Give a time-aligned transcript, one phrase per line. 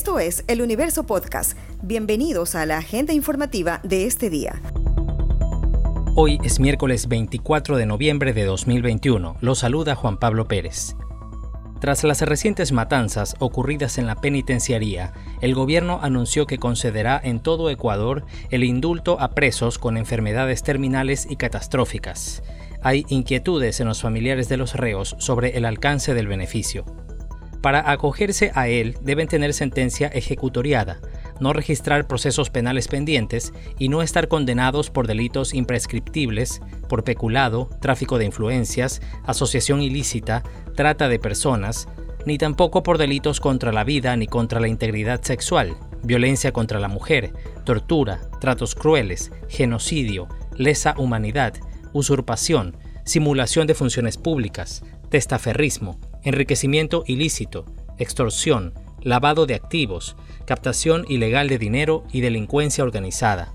[0.00, 1.58] Esto es El Universo Podcast.
[1.82, 4.62] Bienvenidos a la agenda informativa de este día.
[6.14, 9.36] Hoy es miércoles 24 de noviembre de 2021.
[9.42, 10.96] Lo saluda Juan Pablo Pérez.
[11.82, 15.12] Tras las recientes matanzas ocurridas en la penitenciaría,
[15.42, 21.26] el gobierno anunció que concederá en todo Ecuador el indulto a presos con enfermedades terminales
[21.28, 22.42] y catastróficas.
[22.80, 26.86] Hay inquietudes en los familiares de los reos sobre el alcance del beneficio.
[27.60, 31.00] Para acogerse a él deben tener sentencia ejecutoriada,
[31.40, 38.18] no registrar procesos penales pendientes y no estar condenados por delitos imprescriptibles, por peculado, tráfico
[38.18, 40.42] de influencias, asociación ilícita,
[40.74, 41.86] trata de personas,
[42.24, 46.88] ni tampoco por delitos contra la vida ni contra la integridad sexual, violencia contra la
[46.88, 47.32] mujer,
[47.64, 51.54] tortura, tratos crueles, genocidio, lesa humanidad,
[51.92, 57.64] usurpación, simulación de funciones públicas, testaferrismo, enriquecimiento ilícito,
[57.98, 63.54] extorsión, lavado de activos, captación ilegal de dinero y delincuencia organizada.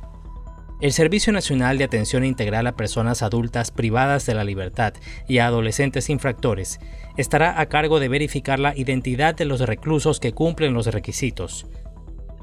[0.81, 4.93] El Servicio Nacional de Atención Integral a Personas Adultas Privadas de la Libertad
[5.27, 6.79] y a Adolescentes Infractores
[7.15, 11.65] estará a cargo de verificar la identidad de los reclusos que cumplen los requisitos,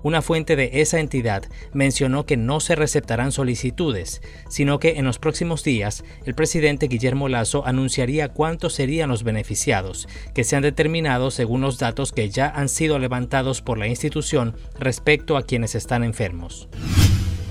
[0.03, 5.19] una fuente de esa entidad mencionó que no se receptarán solicitudes, sino que en los
[5.19, 11.31] próximos días el presidente Guillermo Lazo anunciaría cuántos serían los beneficiados, que se han determinado
[11.31, 16.05] según los datos que ya han sido levantados por la institución respecto a quienes están
[16.05, 16.69] enfermos.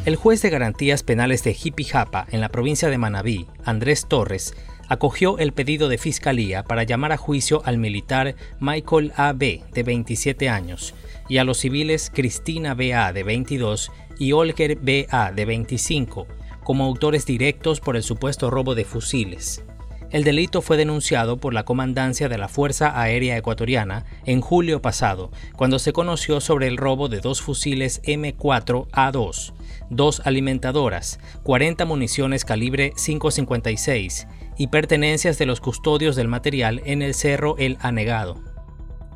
[0.04, 4.56] El juez de garantías penales de Jipijapa en la provincia de Manabí, Andrés Torres,
[4.92, 10.50] acogió el pedido de fiscalía para llamar a juicio al militar Michael A.B., de 27
[10.50, 10.94] años,
[11.32, 13.14] y a los civiles Cristina B.A.
[13.14, 15.32] de 22 y Olger B.A.
[15.32, 16.28] de 25,
[16.62, 19.64] como autores directos por el supuesto robo de fusiles.
[20.10, 25.32] El delito fue denunciado por la comandancia de la Fuerza Aérea Ecuatoriana en julio pasado,
[25.56, 29.54] cuando se conoció sobre el robo de dos fusiles M4A2,
[29.90, 34.28] dos alimentadoras, 40 municiones calibre 556
[34.58, 38.51] y pertenencias de los custodios del material en el Cerro El Anegado.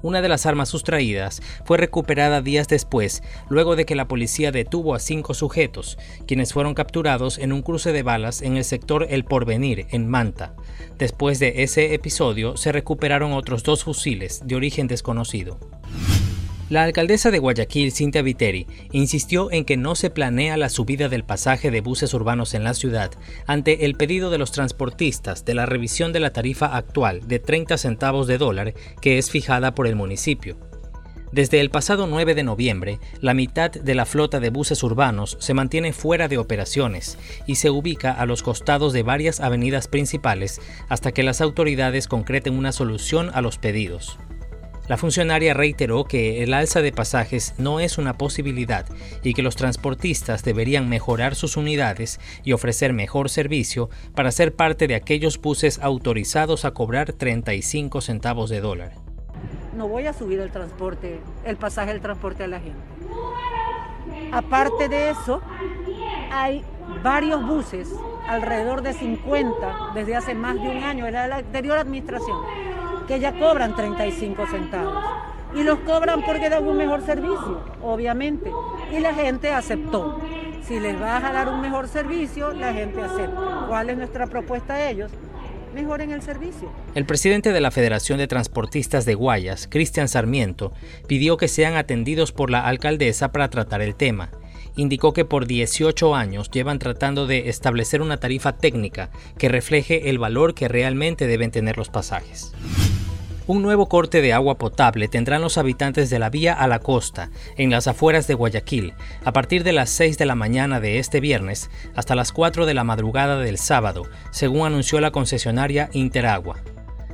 [0.05, 4.93] Una de las armas sustraídas fue recuperada días después, luego de que la policía detuvo
[4.93, 9.23] a cinco sujetos, quienes fueron capturados en un cruce de balas en el sector El
[9.23, 10.53] Porvenir, en Manta.
[10.99, 15.57] Después de ese episodio, se recuperaron otros dos fusiles de origen desconocido.
[16.67, 21.23] La alcaldesa de Guayaquil, Cintia Viteri, insistió en que no se planea la subida del
[21.23, 23.11] pasaje de buses urbanos en la ciudad
[23.45, 27.77] ante el pedido de los transportistas de la revisión de la tarifa actual de 30
[27.77, 30.57] centavos de dólar que es fijada por el municipio.
[31.31, 35.53] Desde el pasado 9 de noviembre, la mitad de la flota de buses urbanos se
[35.53, 40.59] mantiene fuera de operaciones y se ubica a los costados de varias avenidas principales
[40.89, 44.17] hasta que las autoridades concreten una solución a los pedidos.
[44.87, 48.85] La funcionaria reiteró que el alza de pasajes no es una posibilidad
[49.23, 54.87] y que los transportistas deberían mejorar sus unidades y ofrecer mejor servicio para ser parte
[54.87, 58.91] de aquellos buses autorizados a cobrar 35 centavos de dólar.
[59.75, 62.79] No voy a subir el transporte, el pasaje del transporte a la gente.
[64.31, 65.41] Aparte de eso,
[66.31, 66.63] hay
[67.03, 67.89] varios buses,
[68.27, 72.37] alrededor de 50, desde hace más de un año, era la anterior administración
[73.07, 75.03] que ya cobran 35 centavos.
[75.55, 78.51] Y los cobran porque dan un mejor servicio, obviamente.
[78.91, 80.19] Y la gente aceptó.
[80.63, 83.65] Si les vas a dar un mejor servicio, la gente acepta.
[83.67, 85.11] ¿Cuál es nuestra propuesta a ellos?
[85.73, 86.71] mejoren el servicio.
[86.95, 90.71] El presidente de la Federación de Transportistas de Guayas, Cristian Sarmiento,
[91.05, 94.29] pidió que sean atendidos por la alcaldesa para tratar el tema
[94.75, 100.19] indicó que por 18 años llevan tratando de establecer una tarifa técnica que refleje el
[100.19, 102.51] valor que realmente deben tener los pasajes.
[103.47, 107.29] Un nuevo corte de agua potable tendrán los habitantes de la vía a la costa,
[107.57, 111.19] en las afueras de Guayaquil, a partir de las 6 de la mañana de este
[111.19, 116.57] viernes hasta las 4 de la madrugada del sábado, según anunció la concesionaria Interagua.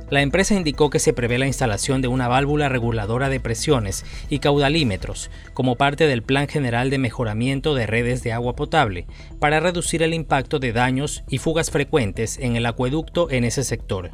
[0.08, 4.38] La empresa indicó que se prevé la instalación de una válvula reguladora de presiones y
[4.38, 9.06] caudalímetros como parte del Plan General de Mejoramiento de Redes de Agua Potable
[9.38, 14.12] para reducir el impacto de daños y fugas frecuentes en el acueducto en ese sector.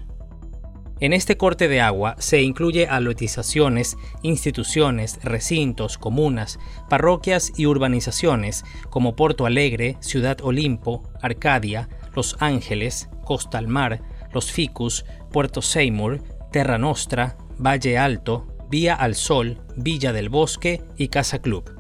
[1.00, 6.58] En este corte de agua se incluye alotizaciones, instituciones, recintos, comunas,
[6.88, 14.02] parroquias y urbanizaciones como Porto Alegre, Ciudad Olimpo, Arcadia, Los Ángeles, Costa al Mar,
[14.32, 21.08] Los Ficus, Puerto Seymour, Terra Nostra, Valle Alto, Vía al Sol, Villa del Bosque y
[21.08, 21.78] Casa Club.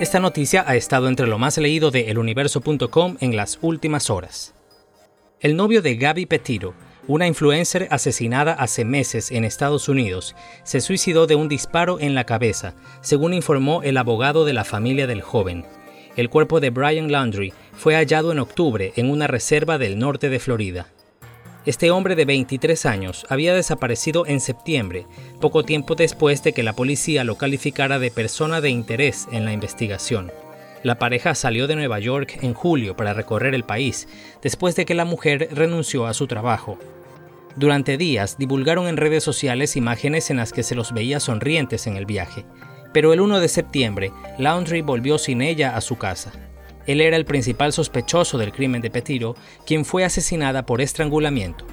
[0.00, 4.54] Esta noticia ha estado entre lo más leído de eluniverso.com en las últimas horas.
[5.40, 6.74] El novio de Gaby Petiro,
[7.06, 12.24] una influencer asesinada hace meses en Estados Unidos se suicidó de un disparo en la
[12.24, 15.66] cabeza, según informó el abogado de la familia del joven.
[16.16, 20.38] El cuerpo de Brian Landry fue hallado en octubre en una reserva del norte de
[20.38, 20.86] Florida.
[21.66, 25.06] Este hombre de 23 años había desaparecido en septiembre,
[25.40, 29.52] poco tiempo después de que la policía lo calificara de persona de interés en la
[29.52, 30.30] investigación.
[30.84, 34.06] La pareja salió de Nueva York en julio para recorrer el país,
[34.42, 36.78] después de que la mujer renunció a su trabajo.
[37.56, 41.96] Durante días divulgaron en redes sociales imágenes en las que se los veía sonrientes en
[41.96, 42.44] el viaje,
[42.92, 46.32] pero el 1 de septiembre, Laundry volvió sin ella a su casa.
[46.86, 51.66] Él era el principal sospechoso del crimen de Petiro, quien fue asesinada por estrangulamiento.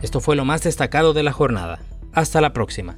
[0.00, 1.80] Esto fue lo más destacado de la jornada.
[2.14, 2.96] Hasta la próxima.